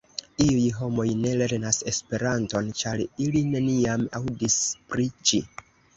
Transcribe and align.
Iuj 0.43 0.61
homoj 0.77 1.05
ne 1.25 1.33
lernas 1.41 1.81
Esperanton, 1.91 2.71
ĉar 2.81 3.03
ili 3.27 3.45
neniam 3.53 4.11
aŭdis 4.21 4.59
pri 4.95 5.07
ĝi. 5.33 5.43